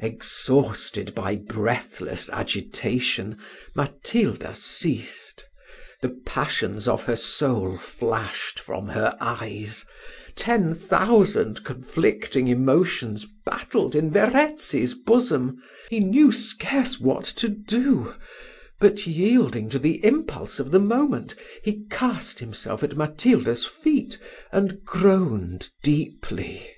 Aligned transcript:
Exhausted 0.00 1.14
by 1.14 1.36
breathless 1.36 2.30
agitation, 2.30 3.36
Matilda 3.74 4.54
ceased: 4.54 5.44
the 6.00 6.18
passions 6.24 6.88
of 6.88 7.02
her 7.02 7.14
soul 7.14 7.76
flashed 7.76 8.58
from 8.58 8.88
her 8.88 9.14
eyes; 9.20 9.84
ten 10.34 10.74
thousand 10.74 11.62
conflicting 11.62 12.48
emotions 12.48 13.26
battled 13.44 13.94
in 13.94 14.10
Verezzi's 14.10 14.94
bosom; 14.94 15.62
he 15.90 16.00
knew 16.00 16.32
scarce 16.32 16.98
what 16.98 17.24
to 17.26 17.50
do; 17.50 18.14
but, 18.80 19.06
yielding 19.06 19.68
to 19.68 19.78
the 19.78 20.02
impulse 20.06 20.58
of 20.58 20.70
the 20.70 20.80
moment, 20.80 21.34
he 21.62 21.84
cast 21.90 22.38
himself 22.38 22.82
at 22.82 22.96
Matilda's 22.96 23.66
feet, 23.66 24.16
and 24.52 24.82
groaned 24.86 25.68
deeply. 25.82 26.76